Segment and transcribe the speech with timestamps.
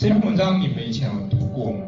[0.00, 1.80] 这篇文章你们以前有读过吗？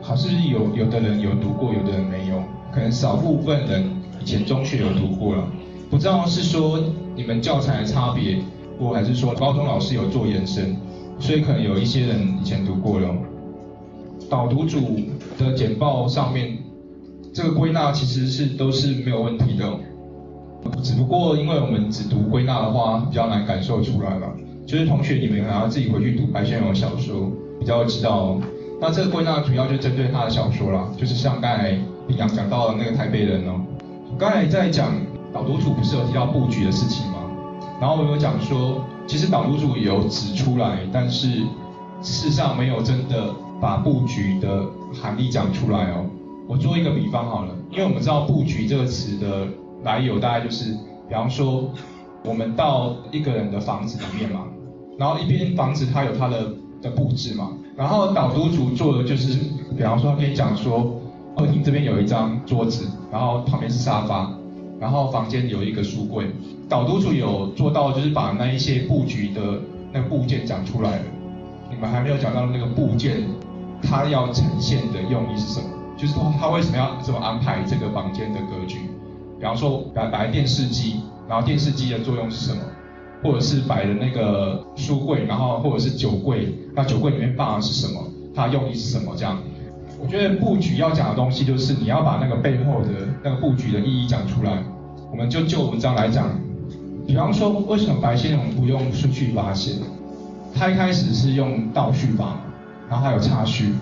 [0.00, 2.40] 好，是不是有有的人有读过，有的人没有？
[2.70, 3.84] 可能少部分人
[4.22, 5.48] 以前中学有读过了，
[5.90, 6.78] 不知道是说
[7.16, 8.38] 你们教材的差别，
[8.78, 10.76] 或还是说高中老师有做延伸，
[11.18, 13.12] 所以可能有一些人以前读过了。
[14.30, 14.78] 导读组
[15.36, 16.56] 的简报上面，
[17.34, 19.68] 这个归纳其实是都是没有问题的，
[20.84, 24.32] 只不过因为我们只读归纳的话，比较难感受出来了。
[24.70, 28.40] 就是同学你们还要自己回去读白先勇的小说，比较知道。
[28.80, 33.60] 那这个归纳主要就针对他的小说啦，就是像刚才李阳讲到的那个台北人哦。
[34.16, 34.92] 刚才在讲
[35.32, 37.18] 导读组不是有提到布局的事情吗？
[37.80, 41.26] 然后我有讲说，其实导读组有指出来，但是
[42.00, 46.06] 事实上没有真的把布局的含义讲出来哦。
[46.46, 49.48] 我做一个比方好了，因为我们知道布局这个词的
[49.82, 50.70] 来由大概就是，
[51.08, 51.68] 比方说
[52.24, 54.44] 我们到一个人的房子里面嘛，
[55.00, 57.52] 然后一边房子它有它的的布置嘛。
[57.74, 59.38] 然后导读组做的就是，
[59.74, 61.00] 比方说可以讲说，
[61.34, 64.30] 客厅这边有一张桌子，然后旁边是沙发，
[64.78, 66.26] 然后房间有一个书柜。
[66.68, 69.40] 导读组有做到就是把那一些布局的
[69.90, 71.04] 那个部件讲出来了。
[71.70, 73.22] 你们还没有讲到那个部件，
[73.82, 75.66] 它要呈现的用意是什么？
[75.96, 78.80] 就是说它为什么要这么安排这个房间的格局？
[79.38, 82.60] 比方说摆摆电视机，然后电视机的作用是什么？
[83.22, 88.02] 或者是摆的那个书柜，然后或者是酒柜，那酒柜里面放的是什么？
[88.34, 89.12] 它用意是什么？
[89.16, 89.38] 这样，
[90.00, 92.88] 我觉得布局要讲的东西就是你要把那个背后的
[93.22, 94.62] 那个布局的意义讲出来。
[95.10, 96.30] 我们就就文章来讲，
[97.06, 99.72] 比方说为什么白先勇不用顺序法写？
[100.54, 102.36] 他一开始是用倒叙法，
[102.88, 103.74] 然后还有插叙。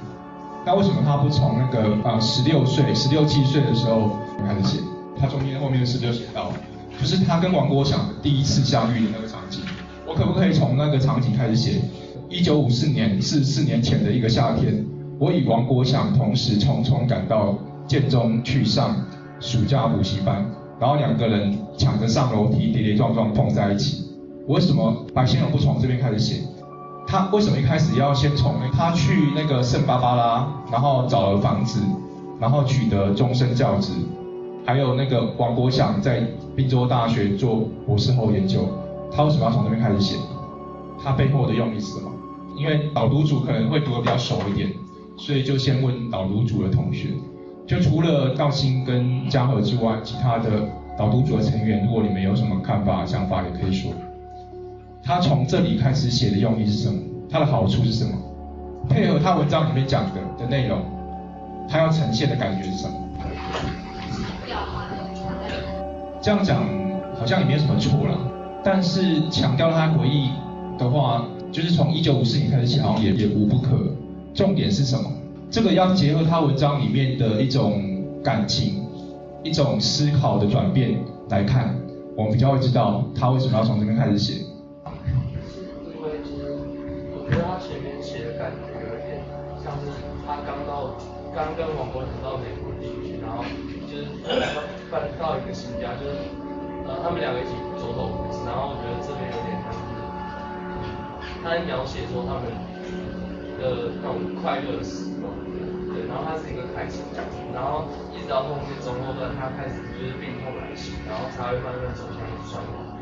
[0.65, 4.79] 那为什么他不从那个呃十六岁、十六七岁的时候开始写？
[5.19, 6.51] 他中间后面的事就写到。
[7.01, 9.28] 就是他跟王国祥第一次相遇的那个，
[10.09, 11.83] 我可不可以从那个场景开始写？
[12.31, 14.83] 一九五四年是四年前的一个夏天，
[15.19, 17.55] 我与王国祥同时匆匆赶到
[17.87, 18.97] 建中去上
[19.39, 24.05] 暑假补习班，然后两个人抢着上楼梯，跌跌撞撞碰在一起。
[24.47, 26.43] 为什么白先勇不从这边开始写？
[27.07, 31.83] 他为什么一开始要先从他去那个圣巴巴拉，然后找了房子，
[32.41, 33.93] 然后取得终身教职？
[34.65, 36.23] 还有那个王国祥在
[36.57, 38.69] 滨州大学做博士后研究，
[39.11, 40.17] 他为什么要从这边开始写？
[41.03, 42.11] 他背后的用意是什么？
[42.57, 44.69] 因为导读组可能会读得比较熟一点，
[45.17, 47.09] 所以就先问导读组的同学。
[47.67, 53.93] 就除了道心跟嘉禾之外，其他的导读组的成员，如果你们有什么看法、想法，也可以说。
[55.05, 56.99] 他从这里开始写的用意是什么？
[57.31, 58.13] 他的好处是什么？
[58.89, 60.81] 配合他文章里面讲的的内容，
[61.69, 62.95] 他要呈现的感觉是什么？
[66.21, 66.63] 这样讲
[67.19, 68.19] 好像也没有什么错了，
[68.65, 70.31] 但是强调他回忆
[70.79, 73.79] 的话，就是从一九五四年开始写，好也也无不可。
[74.35, 75.11] 重点是什么？
[75.51, 77.83] 这个要结合他文章里面的一种
[78.23, 78.85] 感情、
[79.43, 81.75] 一种思考的转变来看，
[82.17, 84.35] 我们比较会知道他为什么要从这边开始写。
[84.35, 86.11] 因为
[87.15, 89.25] 我觉得他前面写的感觉有点
[89.65, 89.87] 像是
[90.27, 90.95] 他刚到，
[91.35, 93.43] 刚跟王国到美国地区，然后
[93.91, 94.05] 就是。
[94.91, 96.17] 搬到一个新家，就是
[96.89, 99.57] 呃，他们两个一起走走回然后我觉得这边有点
[101.43, 102.51] 他描写说他们
[103.57, 105.33] 的那种快乐的时光，
[105.95, 107.01] 对，然后它是一个开始，
[107.55, 112.99] 然后一直到后面中后段，他开始就是病痛来袭，然后才会慢慢走向衰亡。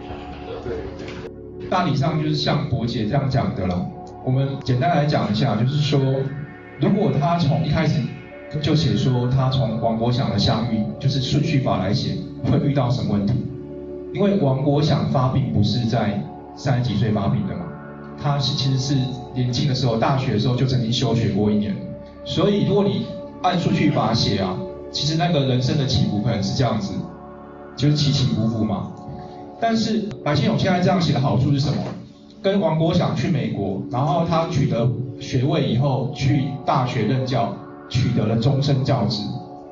[0.62, 1.68] 对对。
[1.68, 3.84] 大体上就是像博姐这样讲的了。
[4.24, 5.98] 我们简单来讲一下，就是说，
[6.80, 8.00] 如果他从一开始。
[8.62, 13.34] 就写说他从王国祥的相遇，就是顺序法来写，会遇到什么问题？
[14.16, 16.18] 因为王国祥发病不是在
[16.54, 17.64] 三十几岁发病的嘛，
[18.18, 18.94] 他是其实是
[19.34, 21.76] 年轻的时候，大学的时候就曾经休学过一年，
[22.24, 23.04] 所以如果你
[23.42, 24.56] 按顺序法写啊，
[24.90, 26.94] 其实那个人生的起伏可能是这样子，
[27.76, 28.90] 就是起起伏伏嘛。
[29.60, 31.76] 但是白先勇现在这样写的好处是什么？
[32.40, 37.54] 跟王国祥去美国，然后他取得学位以后去大学任教。
[37.88, 39.22] 取得了终身教职，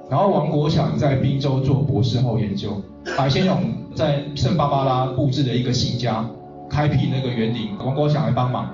[0.09, 2.81] 然后王国祥在滨州做博士后研究，
[3.19, 3.59] 白先勇
[3.95, 6.29] 在圣巴巴拉布置的一个新家，
[6.69, 8.69] 开辟那个园林，王国祥来帮忙，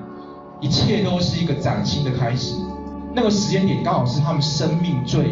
[0.61, 2.55] 一切都是一个崭新的开始。
[3.15, 5.25] 那个时间点刚好是他们生命最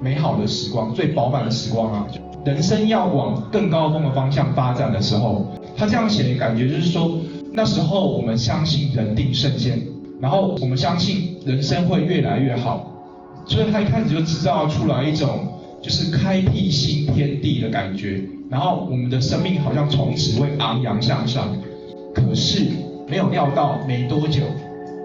[0.00, 2.06] 美好的时光，最饱满的时光啊！
[2.44, 5.46] 人生要往更高峰的方向发展的时候，
[5.76, 7.18] 他这样写的感觉就是说，
[7.52, 9.82] 那时候我们相信人定胜天，
[10.20, 12.90] 然后我们相信人生会越来越好。
[13.46, 15.28] 所以他一开始就制造出来一种
[15.82, 18.22] 就是开辟新天地的感觉，
[18.54, 21.48] 然后我们的生命好像从此会昂扬向上。
[22.14, 22.68] 可是
[23.08, 24.42] 没有料到没多久，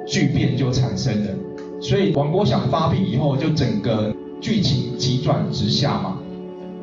[0.06, 1.32] 巨变就产生了。
[1.82, 6.20] 所以王国祥发病以后，就整个剧情急转直下嘛，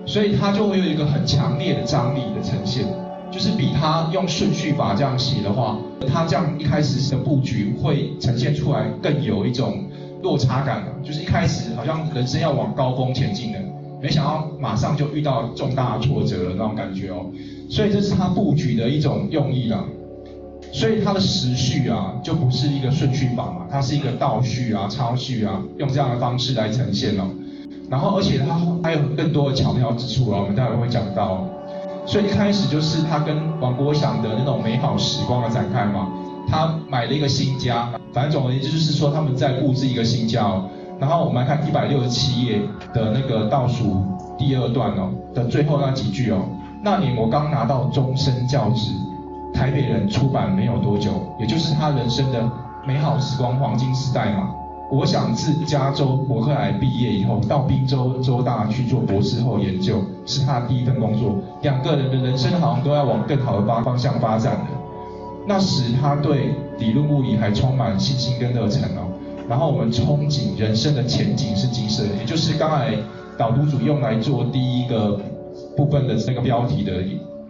[0.04, 2.84] 所以他就会有一个很强烈的张力的呈现，
[3.30, 5.78] 就是比他用顺序法这样写的话，
[6.12, 9.84] 他这样一开始的布局会呈现出来更有一种
[10.20, 13.60] 落差感就是一开始好像人生要往高峰前进的，
[14.06, 17.26] 没想到马上就遇到重大挫折了那种感觉哦，
[17.69, 19.85] 所以这是他布局的一种用意了。
[20.73, 27.25] 所以它的时序啊，就不是一个顺序法嘛，它是一个倒序啊、抄序啊，用这样的方式来呈现哦。
[27.91, 31.44] 然后，而且它还有更多的巧妙之处啊，我们待会会讲到。
[32.06, 36.12] 所以一开始就是他跟王国祥的那种美好时光的展开嘛。
[36.49, 40.70] 他买了一个新家，反正总而言之就是说他们在布置一个新家哦。
[40.98, 42.60] 然后我们来看一百六十七页
[42.93, 44.04] 的那个倒数
[44.38, 46.38] 第二段哦的最后那几句哦。
[46.82, 48.93] 那年我刚拿到终身教职。
[49.54, 52.46] 台北人出版没有多久，也就是他人生的
[52.87, 54.50] 美好时光黄金时代嘛。
[54.90, 61.38] 我想自加州伯克莱毕业以后，到宾州州大去做博士后研究，是他第一份工作。
[61.62, 64.66] 两个人的人生好像都要往更好的方方向发展了。
[65.46, 69.08] 那时他对理论物理还充满信心跟热忱哦。
[69.48, 72.96] 然后我们憧憬人生的前景是金色，也就是刚才
[73.38, 75.20] 导读组用来做第一个
[75.76, 76.93] 部分的那个标题的，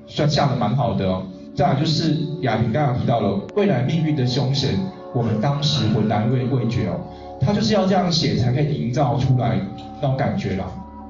[0.06, 1.22] 算下的蛮好的哦。
[1.54, 4.78] 再来就是亚萍刚刚提到了未来命运的凶险，
[5.14, 7.00] 我们当时浑然未未觉哦，
[7.40, 9.58] 他就是要这样写才可以营造出来
[10.02, 10.66] 那种感觉啦。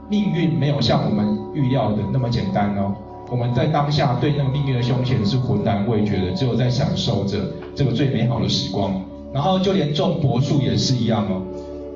[0.09, 2.95] 命运没有像我们预料的那么简单哦，
[3.29, 7.41] 我们在当下对那个命运的凶险是浑然未觉的，只有在享受着
[7.75, 9.03] 这个最美好的时光。
[9.37, 11.43] 然后就连种柏树也是一样哦，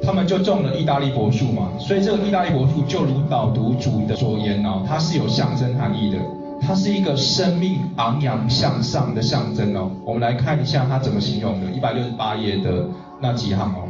[0.02, 6.18] 他们就种了意大利柏树嘛，所以这个意大利柏树就如导读主的所言哦，它是有象征含义的。
[6.60, 9.90] 它是一个生命昂扬向上的象征哦。
[10.04, 12.84] 我们来看一下它怎么形容的，一百六十八页的
[13.22, 13.88] 那几行哦。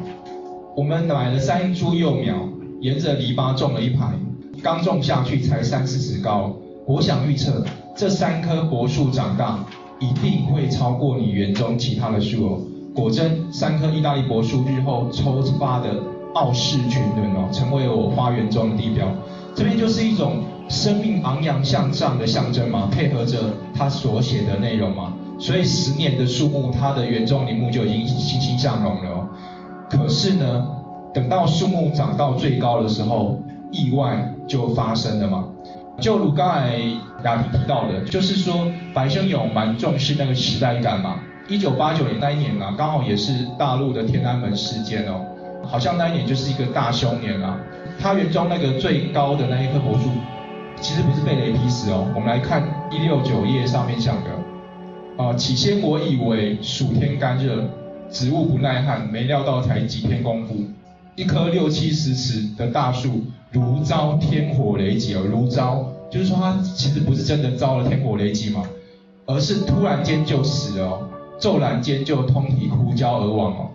[0.77, 2.37] 我们买了三株幼苗，
[2.81, 4.13] 沿着篱笆种了一排，
[4.63, 6.53] 刚种下去才三四尺高。
[6.87, 7.65] 我想预测，
[7.97, 9.59] 这三棵柏树长大
[9.99, 12.61] 一定会超过你园中其他的树哦。
[12.95, 15.91] 果真，三棵意大利柏树日后抽发的
[16.35, 19.07] 傲视群伦哦，成为我花园中的地标。
[19.55, 20.43] 这边就是一种。
[20.71, 23.39] 生命昂扬向上的象征嘛，配合着
[23.75, 29.29] 他所写的内容嘛，所以十年的树木，它的园中林木就已经欣欣向荣了。
[29.91, 30.65] 可是呢，
[31.13, 33.43] 等到树木长到最高的时候，
[33.73, 35.45] 意外就发生了嘛。
[35.99, 36.79] 就如刚才
[37.25, 41.17] 雅婷提到的，就是说白先勇蛮重视那个时代感嘛。
[41.51, 45.27] 一九八九年那一年啊，刚好也是大陆的天安门事件哦，
[45.65, 47.59] 好像那一年就是一个大凶年啊。
[47.99, 50.09] 他园中那个最高的那一棵柏树。
[50.81, 57.65] 其实不是被雷劈死哦，我们来看一六九页上面讲的，啊，起先我以为暑天干热，
[58.11, 60.55] 植物不耐旱，没料到才几天功夫，
[61.17, 68.63] 一棵六七十尺的大树如遭天火雷击哦，如遭，就是说它其实不是真的遭了天火雷击嘛，
[69.27, 71.09] 而是突然间就死了哦，
[71.41, 73.71] 骤然间就通体枯焦而亡哦，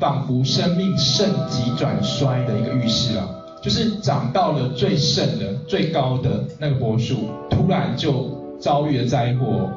[0.00, 3.28] 仿佛生命盛极转衰的一个预示啊。
[3.62, 9.68] 就是长到了最盛的、最高的那个柏树，突然就遭遇了灾祸，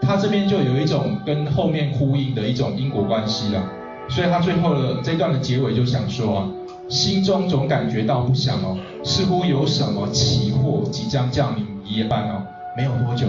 [0.00, 3.62] 他这边就有一种跟后面呼应的一种因果关系了。
[4.08, 6.48] 所以他最后的这段的结尾就想说啊，
[6.88, 12.42] 心中总感觉到不祥哦，似乎有什么奇祸即将降临一夜半哦。
[12.76, 13.26] 没有多久，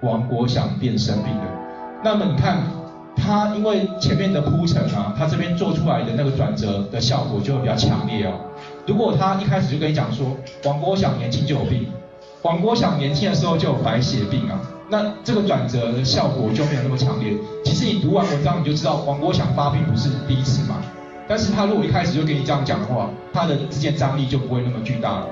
[0.00, 1.44] 王国祥便生病了。
[2.02, 2.62] 那么你看，
[3.20, 8.32] 他因为前面的铺陈啊，他这边做出来的那个转折的效果就会比较强烈哦。
[8.86, 11.86] 如果他一开始就跟你讲说，王国祥年轻就有病，
[12.42, 14.58] 王国祥年轻的时候就有白血病啊，
[14.88, 17.32] 那这个转折的效果就没有那么强烈。
[17.64, 20.76] 其实你读完文章你就知道，王国祥发病不是第一次嘛。
[21.28, 25.26] 但是他如果一开始就跟你这样讲的话，他的之间张力就不会那么巨大了，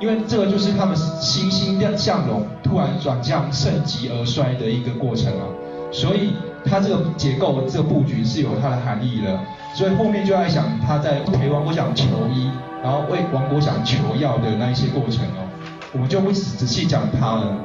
[0.00, 5.44] 因为这个就是他们欣欣向荣突然转向盛极而衰的一个过程啊。
[5.92, 6.32] 所以
[6.64, 9.38] 他这个结构、这个布局是有它的含义的。
[9.74, 12.50] 所以后面就在想他在陪王国祥求医。
[12.82, 15.48] 然后为王国祥求药的那一些过程哦，
[15.94, 17.56] 我们就不仔细讲他了。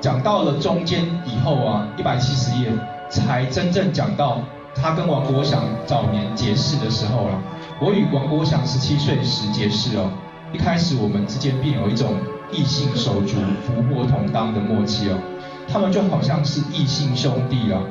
[0.00, 2.70] 讲到了中间以后啊，一百七十页
[3.08, 4.38] 才真正讲到
[4.72, 7.42] 他跟王国祥早年结识的时候了。
[7.80, 10.08] 我与王国祥十七岁时结识哦，
[10.52, 12.14] 一开始我们之间便有一种
[12.52, 15.18] 异性手足、福祸同当的默契哦。
[15.66, 17.82] 他们就好像是异性兄弟啊，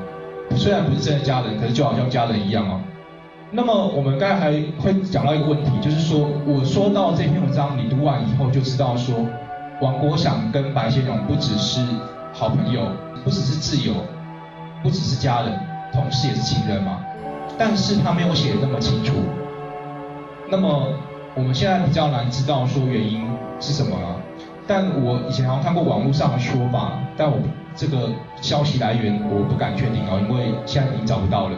[0.56, 2.82] 虽然不是真的家人，可是就好像家人一样哦。
[3.52, 9.26] 那么我们刚才还会讲到一个问题，就是说我说到这篇文章，你读完以后就知道说，
[9.82, 11.82] 王国祥跟白先勇不只是
[12.34, 12.82] 好朋友，
[13.24, 13.94] 不只是挚友，
[14.84, 15.60] 不只是家人，
[15.92, 17.00] 同时也是情人嘛。
[17.58, 19.14] 但是他没有写那么清楚。
[20.50, 20.88] 那么
[21.36, 23.26] 我们现在比较难知道说原因
[23.60, 24.16] 是什么了。
[24.68, 27.38] 但我以前好像看过网络上的说法，但我
[27.80, 28.10] 这个
[28.42, 31.56] 消息来源我不敢确定哦，因为现在已经找不到了。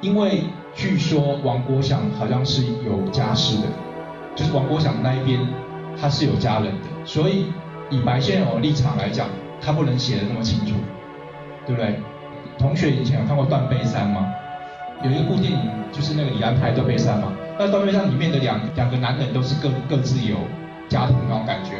[0.00, 0.42] 因为
[0.74, 3.68] 据说王国祥好像是有家室的，
[4.34, 5.38] 就是王国祥那一边
[6.00, 7.46] 他是有家人的，所以
[7.90, 9.28] 以白先勇的立场来讲，
[9.60, 10.74] 他不能写的那么清楚，
[11.64, 11.94] 对不对？
[12.58, 14.34] 同学以前有看过《断背山》吗？
[15.04, 20.38] 有一部电影就是那个李安拍《断背山》嘛，那《断背山》里面的两两个男人都是各各自有
[20.88, 21.78] 家庭那种感觉，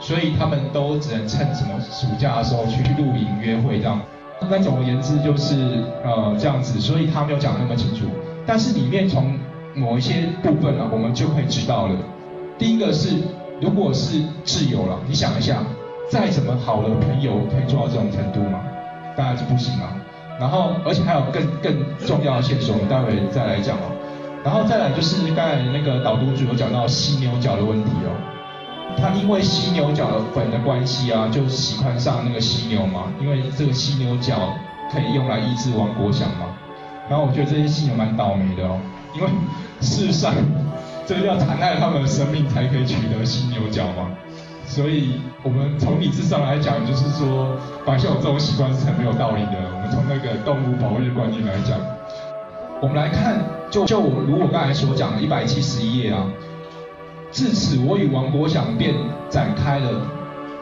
[0.00, 4.00] 所以他们都只能趁什么暑假的时候去露营约会这样。
[4.48, 8.06] 那总而言之就是呃这样子，所以他没有讲那么清楚。
[8.46, 9.38] 但是里面从
[9.74, 11.94] 某一些部分呢，我们就可以知道了。
[12.58, 13.16] 第一个是，
[13.60, 15.62] 如果是挚友了，你想一下，
[16.10, 18.60] 再怎么好的朋友可以做到这种程度吗？
[19.14, 19.92] 当然是不行啊。
[20.40, 21.76] 然后，而且还有更更
[22.06, 23.92] 重要的线索，我们待会再来讲哦。
[24.42, 28.39] 然后再来就是刚才那个导读组有讲到犀牛角的问题哦。
[28.96, 34.54] 他因为犀牛角粉的关系啊，就喜欢上那个犀牛嘛，因为这个犀牛角
[34.92, 36.56] 可以用来医治王国祥嘛。
[37.08, 38.78] 然后我觉得这些犀牛蛮倒霉的哦，
[39.16, 39.28] 因为
[39.80, 40.32] 事实上
[41.06, 44.10] 这个要残害他们的生命才可以取得犀牛角嘛。
[44.64, 49.58] 所以我们从理智上来讲，就是说白秀这种习惯是很没有道理的。
[49.74, 51.76] 我们从那个动物保育观念来讲，
[52.80, 56.24] 我们来看，就就我如我刚才所讲的一百七十一页啊，
[57.30, 58.94] 自此我与王国祥便
[59.28, 59.88] 展开了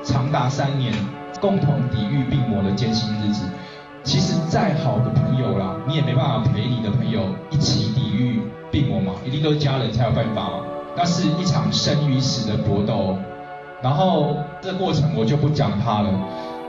[0.02, 0.92] 长达三年
[1.40, 3.44] 共同抵御病魔的艰辛日子。
[4.04, 10.60] 其实再好的朋友啦，你也没办法陪你的朋友一起抵御病魔嘛，一定都是家人才有办法嘛。
[10.96, 13.16] 那是一场生与死的搏斗。
[13.82, 16.10] 然后这过程我就不讲它了，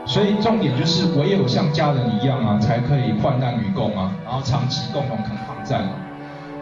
[0.06, 5.84] 所以重点就是唯有像家人一样啊，才可以患难与共啊，然后长期共同抗抗战。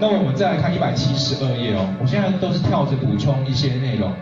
[0.01, 4.13] 那我们再来看一百七十二页哦，我现在都是跳着补充一些内容。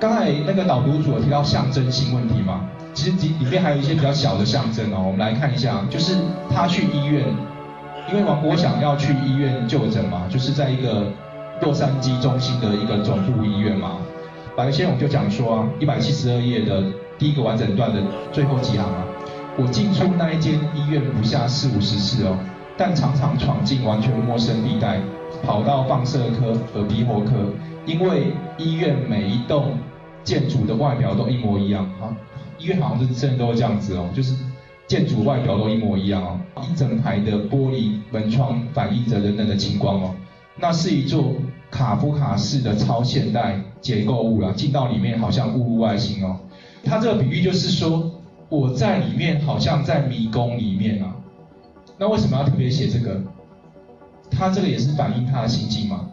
[0.00, 6.16] 刚才那个导读组有提到象征性问题嘛，其实里里面还有一些比较小的象征哦，我们来看一下，就是
[6.50, 7.26] 他去医院，
[8.10, 11.06] 因为王国想要去医院就诊嘛，就是在一个
[11.60, 13.98] 洛杉矶中心的一个总部医院嘛。
[14.56, 16.82] 白先勇就讲说啊，一百七十二页的
[17.18, 18.00] 第一个完整段的
[18.32, 19.04] 最后几行啊，
[19.58, 22.36] 我进出那一间医院不下四五十次哦，
[22.76, 25.00] 但常常闯进完全陌生地带，
[25.44, 27.52] 跑到放射科、和鼻喉科，
[27.86, 29.76] 因为医院每一栋
[30.24, 32.16] 建筑的外表都一模一样啊，
[32.58, 34.34] 医院好像是真的都是这样子哦，就是
[34.86, 40.14] 建筑外表都一模一样哦，一整排的玻璃门窗反映着人人的金光哦，
[40.56, 41.32] 那是一座。
[41.72, 46.36] 卡夫卡式的超现代结构物了，进到里面好像误入外星哦。
[46.84, 48.10] 他这个比喻就是说，
[48.50, 51.16] 我在里面好像在迷宫里面啊。
[51.98, 53.20] 那为什么要特别写这个？
[54.30, 56.06] 他这个也是反映他的心境嘛。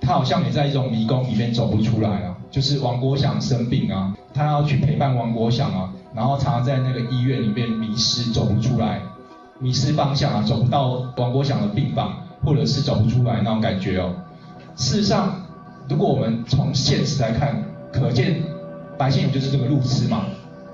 [0.00, 2.36] 他好像也在一种迷宫里面走不出来啊。
[2.50, 9.00] 就是王国祥生病啊，他要去陪伴王国祥啊，然后常常在那个医院里面迷失，走不出来，
[9.58, 12.14] 迷失方向啊，走不到王国祥的病房，
[12.44, 14.14] 或者是走不出来那种感觉哦。
[14.76, 15.34] 事实上，
[15.88, 17.60] 如果我们从现实来看，
[17.92, 18.40] 可见
[18.96, 20.26] 白先勇就是这个路痴嘛。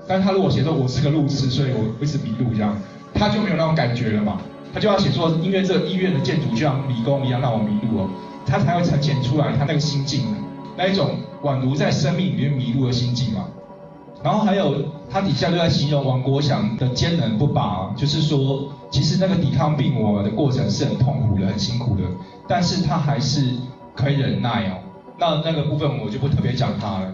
[0.07, 2.77] 但他如果写说我是个路痴，所以我一直迷路这样，
[3.13, 4.41] 他就没有那种感觉了嘛。
[4.73, 8.09] 他就要写说，因为这个医院的建筑就像迷宫一样让我迷路哦，
[8.45, 10.25] 他才会呈现出来他那个心境，
[10.77, 11.11] 那一种
[11.43, 13.47] 宛如在生命里面迷路的心境嘛。
[14.23, 14.75] 然后还有
[15.09, 22.03] 他底下就在形容王国祥的坚韧不拔，就是说，其实那个抵抗病魔的过程是很痛苦的、很辛苦的，
[22.47, 23.55] 但是他还是。
[23.93, 24.79] 可以忍耐哦，
[25.19, 27.13] 那那个部分我就不特别讲他了。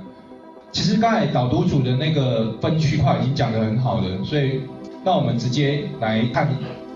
[0.72, 4.62] 其实刚才导读组的那个分区块已经讲得很好了，所以
[5.04, 6.50] 那我们直接来看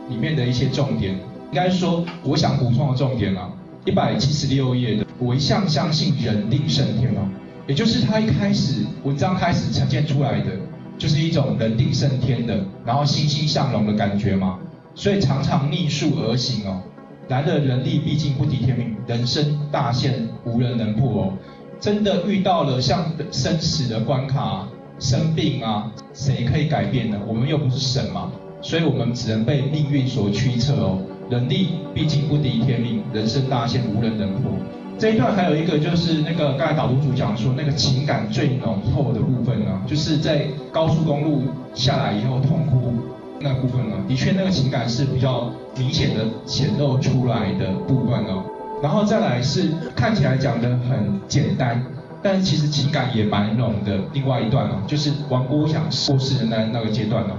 [0.09, 1.13] 里面的一些重点。
[1.13, 3.49] 应该说，我想补充的重点啊，
[3.83, 7.27] 一百七十六页的，我一向相信人定胜天哦，
[7.67, 10.51] 也就是他一开始文章开始呈现出来的，
[10.97, 14.59] 就是一种人定胜天的，然后欣欣向荣的感觉嘛，
[14.95, 16.81] 所以常常逆数而行哦。
[17.27, 21.33] 然而人力毕竟不敌天命，人生大限无人能破哦。
[21.81, 24.67] 真的遇到了像生死的关卡、
[25.01, 27.19] 生病啊，谁可以改变呢？
[27.27, 28.31] 我们又不是神嘛，
[28.61, 30.99] 所以我们只能被命运所驱策哦。
[31.29, 34.51] 人力毕竟不敌天命，人生大限无人能破。
[34.99, 41.41] 这一段还有一个就是那个刚才导读组讲说，那个情感最浓厚的部分呢，就是在高速公路
[41.73, 42.93] 下来以后痛哭。
[43.39, 48.43] 那部分呢，的确那个情感是比较明显的显露出来的部分哦。
[48.83, 51.83] 然后再来是看起来讲的很简单，
[52.21, 53.99] 但是其实情感也蛮浓的。
[54.13, 57.37] 另外一段哦，就是王国祥过世的那那个阶段哦，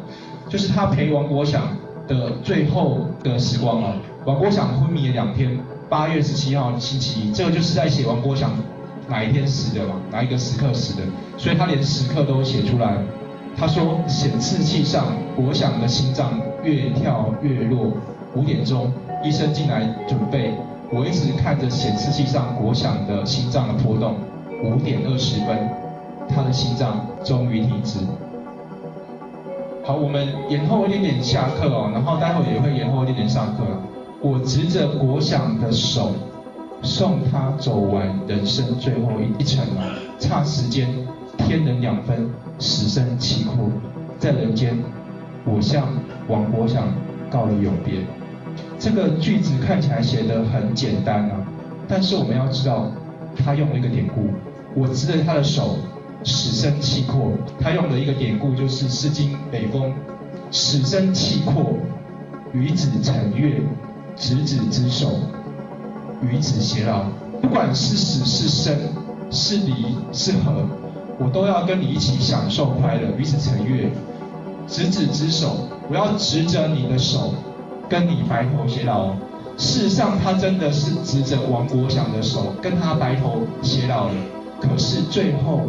[0.48, 1.62] 就是他陪王国祥
[2.06, 3.94] 的最后的时光哦。
[4.24, 5.58] 王国祥昏迷了两天，
[5.88, 8.50] 八月十七号星期一，这个就是在写王国祥
[9.08, 11.02] 哪一天死的嘛，哪一个时刻死的，
[11.36, 12.96] 所以他连时刻都写出来。
[13.56, 17.92] 他说显示器上国祥的心脏越跳越弱，
[18.34, 18.90] 五点钟
[19.22, 20.54] 医生进来准备，
[20.90, 24.14] 我一直看着显示器上国祥的心脏的波动，
[24.62, 25.58] 五点二十分，
[26.28, 27.98] 他的心脏终于停止。
[29.84, 33.64] 好，我们延后一点点下课哦，然后待会也会延后一点点上课。
[34.20, 36.12] 我执着国祥的手，
[36.80, 39.66] 送他走完人生最后一一程！
[40.20, 40.88] 差时间，
[41.36, 43.68] 天人两分，死生契阔，
[44.20, 44.78] 在人间，
[45.44, 45.88] 我向
[46.28, 46.86] 王国祥
[47.28, 47.94] 告了永别。
[48.78, 51.44] 这个句子看起来写的很简单啊，
[51.88, 52.86] 但是我们要知道，
[53.36, 54.28] 他用了一个典故。
[54.74, 55.76] 我执着他的手。
[56.24, 59.90] 死生契阔，他用的一个典故就是《诗经·北风》
[60.52, 61.72] ：“死生契阔，
[62.52, 63.60] 与子成悦，
[64.14, 65.08] 执子之手，
[66.22, 67.06] 与子偕老。”
[67.42, 68.78] 不管是死是生，
[69.32, 70.64] 是离是合，
[71.18, 73.90] 我都要跟你一起享受快乐，与子成悦，
[74.68, 75.68] 执子之手。
[75.90, 77.34] 我要执着你的手，
[77.88, 79.16] 跟你白头偕老。
[79.58, 84.14] 事实上，他真的是执着王国祥的手，跟他白头偕老了。
[84.62, 85.62] 可是最后。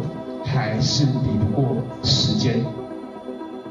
[0.46, 2.62] 还是比不过时间，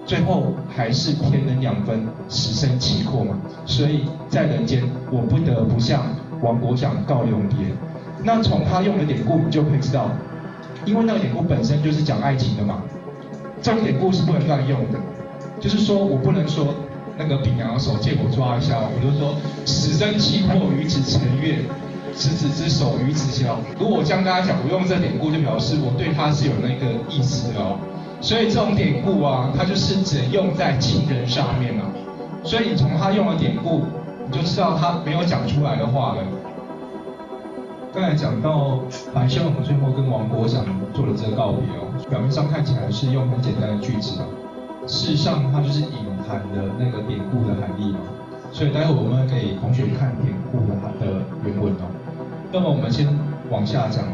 [0.08, 3.38] 最后还是天人两分，死生契阔嘛。
[3.64, 6.04] 所以在人间，我不得不向
[6.42, 7.58] 王国祥告永别。
[8.24, 10.10] 那从他用的典故，你就可以知道，
[10.84, 12.82] 因为那个典故本身就是讲爱情的嘛。
[13.62, 14.98] 这种典故是不能乱用的，
[15.60, 16.74] 就是说我不能说
[17.20, 21.60] 那个丙阳的手借我抓一下，我就说死生契阔，与子成悦。
[22.16, 23.58] 执子之手，与子偕老。
[23.80, 27.78] 如果我这样跟他讲，我用这典故就表示我对他是有那个意思哦。
[28.22, 31.84] 所以这种典故啊，它就是只用在情人上面啊。
[32.44, 33.84] 所以你从他用的典故，
[34.26, 36.24] 你就知道他没有讲出来的话了。
[37.94, 38.80] 刚才讲到
[39.14, 44.26] 白秀龙最后跟王国祥做了这个告别哦，表面上看起来是用很简单的句子啊，
[44.88, 48.00] 事实上它就是隐含的那个典故的含义嘛。
[48.52, 51.93] 所以待会我们给同学看典故的它的原文哦。
[52.54, 53.08] 那么我们先
[53.50, 54.14] 往下讲哦。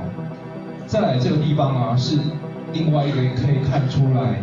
[0.88, 2.18] 再来这个地方啊，是
[2.72, 4.42] 另外一个可以看出来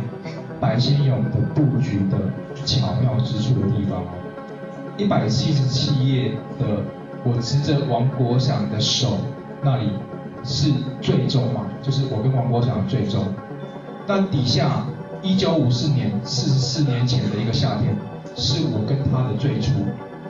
[0.61, 2.19] 白先勇的布局的
[2.67, 4.13] 巧妙之处的地方哦。
[4.99, 6.85] 一百七十七页的，
[7.25, 9.17] 我执着王国祥的手
[9.63, 9.89] 那里
[10.45, 13.25] 是最终嘛，就是我跟王国祥的最终。
[14.07, 14.85] 但底下
[15.23, 17.97] 一九五四年，四十四年前的一个夏天。
[18.39, 19.73] 是我跟他的最初，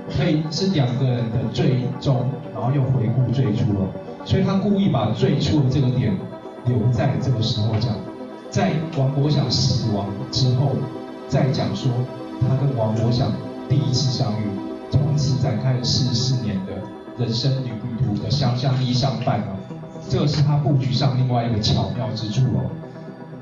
[0.09, 3.91] 所以是两个人的最终，然后又回顾最初了。
[4.25, 6.17] 所以他故意把最初的这个点
[6.65, 7.93] 留在这个时候讲，
[8.51, 10.73] 在王国祥死亡之后，
[11.29, 11.91] 再讲说
[12.41, 13.33] 他跟王国祥
[13.69, 14.45] 第一次相遇，
[14.91, 16.73] 从此展开了四十四年的
[17.19, 17.71] 人生旅
[18.05, 19.57] 途的相相依相伴哦。
[20.09, 22.71] 这是他布局上另外一个巧妙之处哦。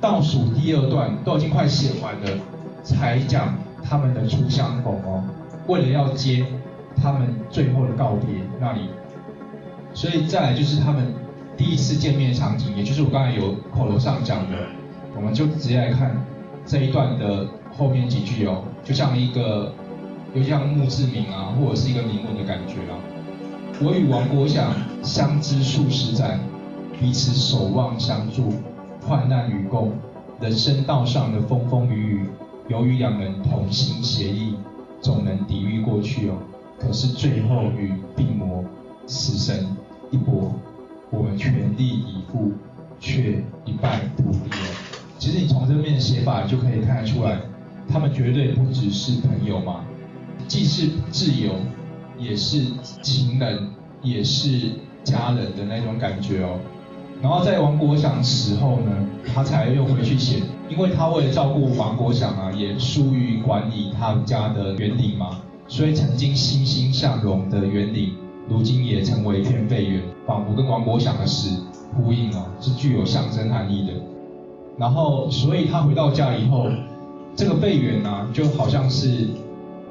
[0.00, 2.38] 倒数第二段都已经快写完了，
[2.82, 3.54] 才讲。
[3.86, 5.22] 他们的初相逢哦，
[5.66, 6.44] 为了要接
[6.96, 8.28] 他们最后的告别
[8.60, 8.88] 那里，
[9.92, 11.14] 所以再来就是他们
[11.56, 14.56] 第一次见面的场景，也就是我刚才有口头上讲的，
[15.16, 16.16] 我们就直接来看
[16.66, 17.46] 这一段的
[17.76, 19.72] 后面几句哦，就像一个
[20.34, 22.98] 有像墓志铭啊，或者是一个铭文的感觉啊。
[23.82, 24.72] 我与王国祥
[25.02, 26.38] 相知数十载，
[27.00, 28.52] 彼此守望相助，
[29.00, 29.92] 患难与共，
[30.40, 32.26] 人生道上的风风雨雨。
[32.68, 34.56] 由于两人同心协力，
[35.04, 36.38] 总能抵御过去哦。
[36.80, 38.64] 可是最后与病魔、
[39.06, 39.66] 死神
[40.10, 40.50] 一搏，
[41.10, 42.52] 我们全力以赴，
[42.98, 44.74] 却一败涂地哦。
[45.18, 47.38] 其实你从这面写法就可以看得出来，
[47.86, 49.84] 他们绝对不只是朋友嘛，
[50.48, 51.52] 既是挚友，
[52.18, 52.64] 也是
[53.02, 53.70] 情人，
[54.02, 54.72] 也是
[55.04, 56.58] 家人的那种感觉哦。
[57.22, 58.92] 然后在王国祥死后呢，
[59.32, 68.12] 他才又回去写，因为他为了照顾王国祥啊，也疏于管理他们家的园林嘛，所以曾经欣欣向荣的园林，
[68.46, 71.62] 如今也成为一片废园，仿佛跟王国祥的死
[71.96, 73.92] 呼应哦，是具有象征含义的。
[74.76, 76.66] 然后，所以他回到家以后，
[77.34, 79.28] 这个废园呢，就好像是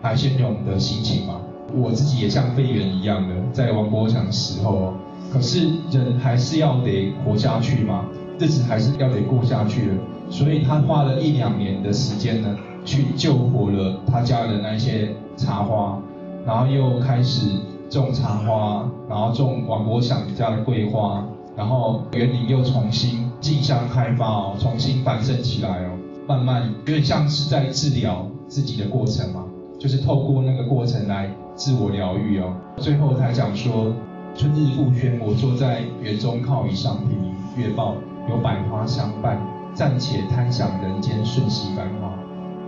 [0.03, 1.41] 白先勇的心情嘛，
[1.73, 4.93] 我自己也像废园一样的，在王国祥死后。
[5.33, 8.05] 可是人还是要得活下去嘛，
[8.37, 9.93] 日子还是要得过下去的，
[10.29, 15.99] 所以他花了一两年的时间呢，去救活了他家的那些茶花，
[16.45, 17.49] 然后又开始
[17.89, 21.25] 种茶花，然后种王国祥家的桂花，
[21.57, 29.45] 然后园林又重新竞相开发哦，重新繁盛起来哦，慢慢有点像是在治疗自己的过程嘛，
[29.79, 32.53] 就是透过那个过程来自我疗愈哦。
[32.77, 33.91] 最后才讲说，
[34.35, 37.17] 春日复轩，我坐在园中靠椅上，品
[37.55, 37.95] 月报，
[38.27, 39.39] 有百花相伴，
[39.75, 42.11] 暂且贪享人间瞬息繁华。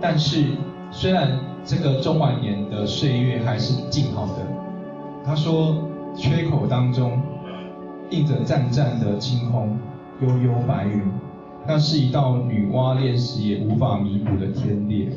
[0.00, 0.44] 但是
[0.92, 4.46] 虽然这个中晚年的岁月还是静好的，
[5.24, 5.76] 他说
[6.14, 7.20] 缺口当中
[8.10, 9.76] 映着湛湛的青空，
[10.20, 11.02] 悠悠白云，
[11.66, 15.08] 那是一道女娲炼石也无法弥补的天裂。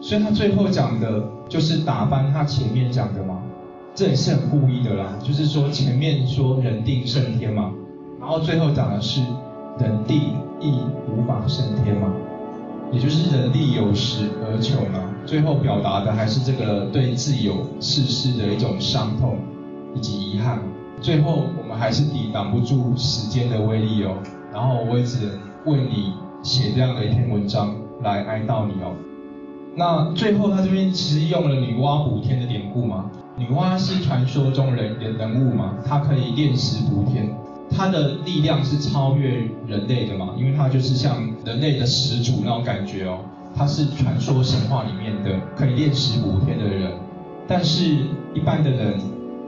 [0.00, 3.39] 所以他最后讲的就是打翻他前面讲的嘛，
[4.00, 5.14] 这也是很故意的啦。
[5.22, 7.70] 就是说前面说人定胜天嘛，
[8.18, 9.20] 然后最后讲的是
[9.78, 12.10] 人定亦无法胜天嘛，
[12.90, 15.00] 也就是人力有时而穷嘛。
[15.26, 19.36] 最后表达的还是这个对自由世事的一种伤痛
[19.94, 20.58] 以及遗憾。
[21.02, 24.14] 最后我们还是抵挡不住时间的威力哦，
[24.50, 28.94] 然后我也只能为你写这样的一篇文章来哀悼你哦。
[29.76, 33.09] 那最后他这边其实用了女娲补天的典故嘛，
[33.40, 37.34] 女娲是传说中人人人物嘛，她可以炼石补天，
[37.70, 43.20] 她的力量是超越人类的嘛，因为她就是像人类的始祖那种感觉哦，
[43.56, 46.92] 她是传说神话里面的可以炼石补天的人，
[47.48, 47.86] 但是
[48.34, 49.00] 一般的人，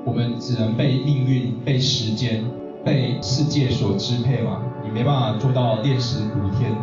[0.07, 2.42] 我们只能被命运、被时间、
[2.83, 6.74] 被世界所支配嘛，你没办法做到炼石补天。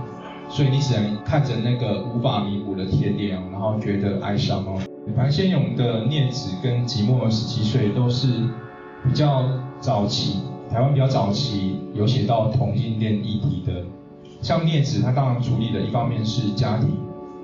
[0.47, 4.79] 所以你只能看着那个无法弥补的天裂哦，然后觉得哀伤哦。
[5.15, 8.27] 白先勇的《孽子》跟《寂寞的十七岁》都是
[9.03, 9.43] 比较
[9.79, 13.83] 早期，台湾比较早期有写到同性恋议题的。
[14.41, 16.89] 像《孽子》，他当然处理的一方面是家庭，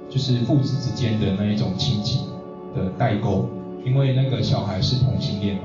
[0.09, 2.27] 就是父子之间的那一种亲情
[2.75, 3.47] 的代沟，
[3.85, 5.63] 因为那个小孩是同性恋嘛，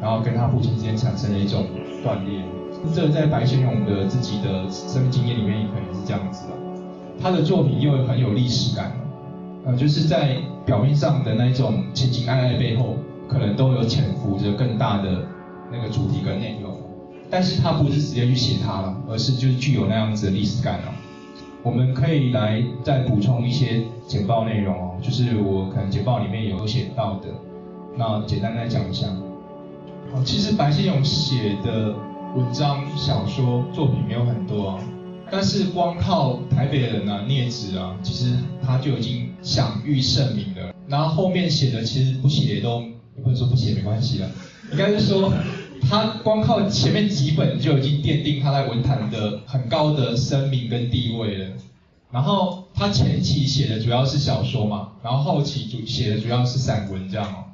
[0.00, 1.66] 然后跟他父亲之间产生了一种
[2.02, 2.42] 断裂。
[2.94, 6.54] 这在白先勇的自己的生命经验里面，也可能是这样子的。
[7.20, 8.92] 他的作品又很有历史感，
[9.64, 12.96] 呃，就是在表面上的那种情情爱爱背后，
[13.28, 15.26] 可能都有潜伏着更大的
[15.72, 16.78] 那个主题跟内容。
[17.30, 20.92] 但是他不是直接去写它了，而是就是具有那样子的历史感哦。
[21.62, 27.28] 我们可以来再补充一些简报内容哦，就是我可能简报里面有写到的，
[27.96, 29.06] 那简单来讲一下。
[30.12, 31.94] 哦，其实白先勇写的。
[32.34, 34.80] 文章、小说作品没有很多啊，
[35.30, 38.34] 但是光靠台北人啊、聂子啊，其实
[38.64, 40.72] 他就已经享誉盛名了。
[40.86, 42.80] 然后后面写的其实不写也都，
[43.22, 44.30] 不能说不写没关系了，
[44.70, 45.32] 应该是说
[45.88, 51.50] 他光靠前面几本就已经奠定他在文坛的很高的声名跟地位了。
[52.12, 57.44] 然后他前期写的主要是小说嘛，然后后期主写的主要是散文这样哦。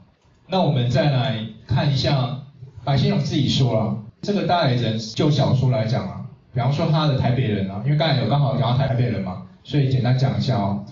[0.48, 2.42] 那我们再来看一下
[2.84, 3.96] 白先勇自己说了。
[4.20, 6.19] 这个大人就小说来讲啊，
[6.52, 10.84] 比方说他的台北人啊，因为刚才有刚好讲到台北人嘛，所以简单讲一下哦。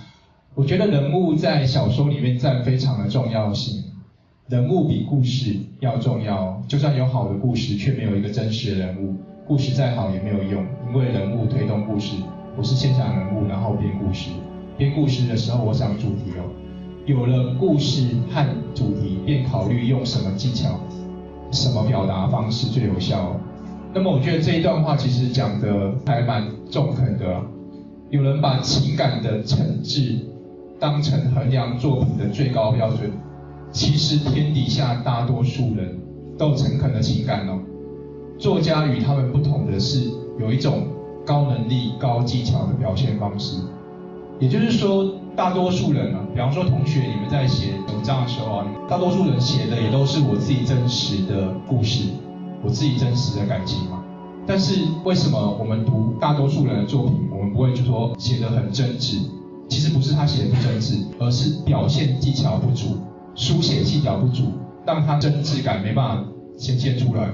[0.54, 3.82] 我觉得人物在小说里面占非常的重要性，
[4.48, 6.62] 人物比故事要重要。
[6.68, 9.16] 就算有好的故事，却没有一个真实的人物，
[9.46, 12.16] 故事再好也没有用，因为人物推动故事。
[12.56, 14.30] 我是先讲人物，然后编故事。
[14.76, 16.50] 编故事的时候，我想主题哦，
[17.06, 20.78] 有了故事和主题，便考虑用什么技巧。
[21.50, 23.34] 什么表达方式最有效？
[23.94, 27.40] 那么我觉得这一段话其实讲的还蛮中肯的。
[28.10, 30.20] 有人把情感的诚挚
[30.78, 33.10] 当成衡量作品的最高标准，
[33.70, 35.98] 其实天底下大多数人
[36.38, 37.58] 都有诚恳的情感哦。
[38.38, 40.86] 作家与他们不同的是，有一种
[41.26, 43.60] 高能力、高技巧的表现方式。
[44.38, 52.08] 也就是说，大多数人啊，比方说同学，你们在写文章的时候啊，大多数人写的也都是我自己真实的故事，
[52.62, 54.02] 我自己真实的感情嘛。
[54.46, 59.18] 但是为什么我们读大多数人的作品，我们不会就说写的很真挚？
[59.68, 62.96] 其实不是他写的不真挚，而是表现技巧不足，
[63.34, 64.44] 书写技巧不足，
[64.86, 66.24] 让他真挚感没办法
[66.56, 67.30] 显现出来。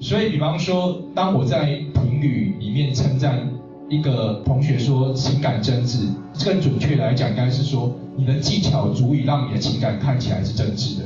[0.00, 3.48] 所以，比方说，当我在评语里面称赞。
[3.88, 6.08] 一个同学说情感真挚，
[6.44, 11.04] 更准确来讲，应该是说你的技巧足以让你的情感看起来是真挚的，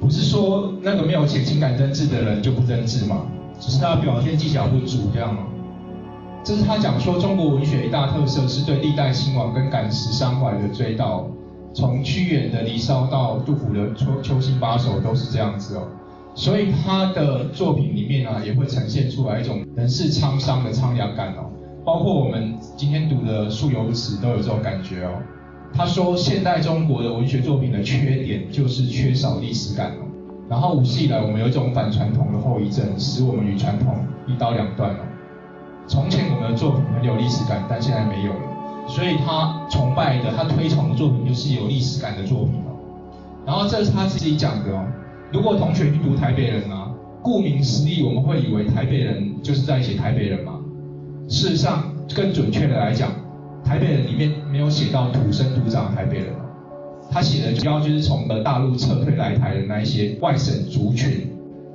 [0.00, 3.22] 不是说那个没有写情感真挚的人就不真挚嘛，
[3.58, 5.42] 只是他表现技巧不足这样嘛。
[6.44, 11.24] 这是他讲说中国文学一大特色是对历代兴亡跟感时伤怀的追悼，
[11.74, 15.88] 从屈原的《离骚》到杜甫的《秋秋兴八首》都是这样子哦，
[16.36, 21.50] 所以他的作品里面呢也会呈现出来一种人世沧桑的苍凉感哦。
[21.84, 25.10] 包括我们今天读的《素有词》都有这种感觉哦。
[25.74, 29.92] 他说，现代中国的文学作品的缺点就是缺少历史感。
[30.48, 35.00] 然后五世以来，我们有一种反传统的后遗症，使我们与传统一刀两断了。
[35.88, 38.86] 从前我们的作品很有历史感，但现在没有了。
[38.88, 42.78] 所以他崇拜的、他推崇的作品就是有历史感的作品哦。
[43.44, 44.86] 然后这是他自己讲的。
[45.32, 50.60] 如果同学去读台北人啊，顾名思义，我们会以为台北人就是在写台北人嘛。
[51.28, 51.82] 事实上，
[52.14, 53.10] 更准确的来讲，
[53.66, 56.32] 台北人里面没有写到土生土长的台北人，
[57.10, 61.28] 他写的主要就是从呃大陆撤退来台的那一些外省族群。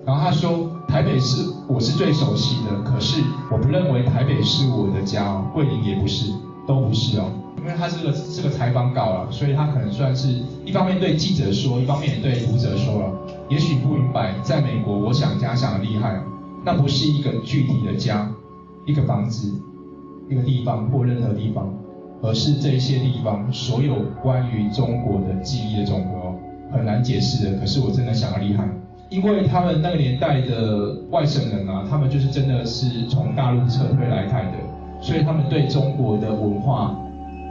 [0.05, 6.31] 然后他说，台北是我是最熟悉的，可是我不认为台北是我的家，桂林也不是，
[6.65, 7.25] 都不是哦。
[7.59, 10.29] 因为他这个是个采访稿了，所以他可能算是
[10.65, 13.11] 一方面对记者说，一方面也对读者说了。
[13.49, 16.19] 也许不明白，在美国，我想家想的厉害，
[16.65, 18.27] 那不是一个具体的家，
[18.87, 19.53] 一个房子，
[20.27, 21.71] 一个地方或任何地方，
[22.21, 26.33] 而是这些地方所有关于中国的记忆的总和，
[26.71, 27.57] 很难解释的。
[27.59, 28.67] 可是我真的想要厉害，
[29.09, 34.57] 因为他们那个年代的外省人啊，他们就是真的是从大陆撤退来台的，
[35.01, 36.97] 所以他们对中国的文化。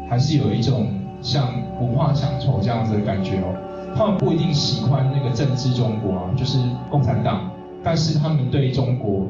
[0.08, 0.88] 还是有一种
[1.22, 1.46] 像
[1.80, 3.54] 文化乡愁这样子的感觉哦。
[3.96, 6.58] 他们不一定喜欢那个政治中国啊，就是
[6.90, 7.48] 共产党，
[7.80, 9.28] 但是他们对中国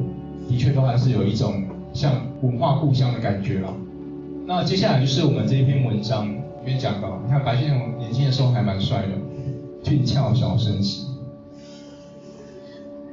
[0.49, 3.69] 的确都还是有一种像文化故乡的感觉了。
[4.53, 9.13] 那接下来就是我们这一篇文章里面讲到，你看白先勇年轻的时候还蛮帅的，
[9.81, 11.07] 俊俏小生气。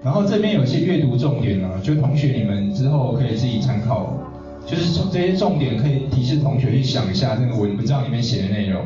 [0.04, 4.18] 然后这边有些阅读重点呢，就同学你们之后可以自己参考。
[4.66, 8.84] 就是从这些重点可以提示同学去想一下那个文文章里面写的内容。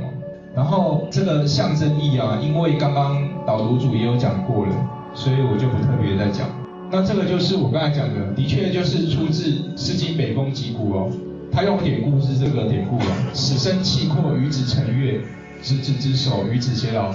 [0.53, 4.75] 然后这个象征意啊，因为刚刚导读组也有讲过了，
[5.13, 6.49] 所以我就不特别再讲。
[6.91, 11.09] 那这个就是我刚才讲的，的确就是出自《诗经·北风·击鼓》哦。
[11.51, 15.19] 他用典故是这个典故啊：“死生契阔，与子成悦，
[15.61, 17.13] 执子之手，与子偕老。”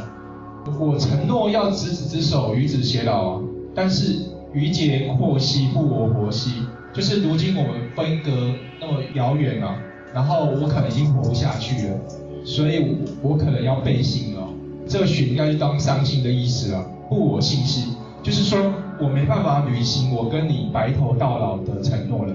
[0.78, 3.42] 我承诺要执子之手，与子偕老啊，
[3.74, 4.16] 但是
[4.52, 6.50] 于节阔兮，不我活兮。
[6.92, 9.76] 就是如今我们分隔那么遥远啊，
[10.12, 11.96] 然后我可能已经活不下去了，
[12.44, 14.48] 所以我可能要背信了。
[14.88, 18.58] 这个“许”应该是当伤心的意思了，不我信兮，就是说
[19.00, 22.34] 我没办法履行我跟你白头到老的承诺了。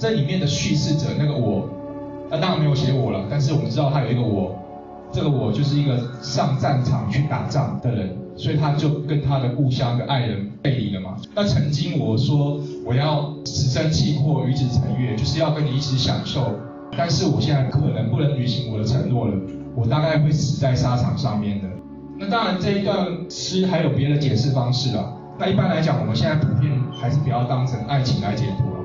[0.00, 1.68] 这里面的叙事者那个我，
[2.30, 4.56] 那当然没有写我了，但是我们知道他有一个我。
[5.12, 11.16] 这个我就是一个上战场去打仗的人，所以他就跟他的故乡的爱人背离了嘛。
[11.34, 16.54] 那曾经我说我要死生契阔，与子成悦，就是要跟你一起享受，
[16.96, 19.34] 但是我现在可能不能履行我的承诺了，
[19.74, 21.68] 我大概会死在沙场上面的。
[22.16, 25.12] 那当然这一段诗还有别的解释方式了。
[25.38, 28.79] 那一般来讲，我们现在普遍还是不要当成爱情来解读。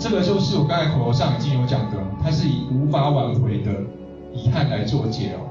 [0.00, 3.70] 这个就是我刚才口头上已经有讲的，它是以无法挽回的。
[4.32, 5.42] 遗憾来作解哦，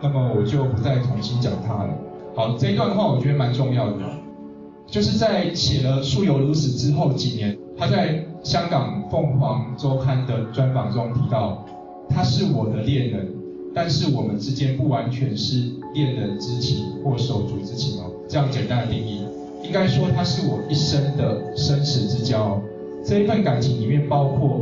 [0.00, 1.90] 那么我就不再重新讲它了。
[2.36, 3.96] 好，这一段话我觉得蛮重要的，
[4.86, 11.64] 就是在写了《素有如此》之后几年，他在香港《凤凰周刊》的专访中提到，
[12.08, 13.34] 他是我的恋人，
[13.74, 19.22] 但是我们之间不完全是恋人之情或手足之情哦，这样简单的定义，
[19.64, 22.56] 应该说他是我一生的生死之交。
[23.04, 24.60] 这一份感情里面包括。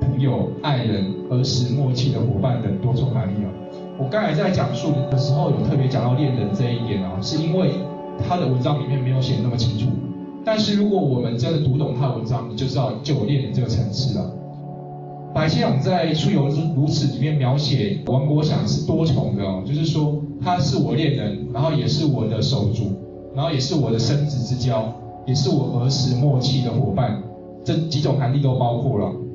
[0.00, 3.50] 朋友、爱人、儿时默契的伙伴等多重含义啊。
[3.98, 7.72] 我刚才在讲述的时候有特别讲到恋人这一点啊，是因为
[8.26, 9.88] 他的文章里面没有写那么清楚。
[10.42, 14.32] 但是如果我们真的读懂他的文章，你就知道就有恋人这个层次了。
[15.34, 22.90] 白先勇在《出游如此》里面描写王国祥是多重的哦，就是说他是我恋人，然后也是我的手足，
[23.34, 24.90] 然后也是我的生子之交，
[25.26, 27.22] 也是我儿时默契的伙伴，
[27.64, 29.29] 这几种含义都包括了。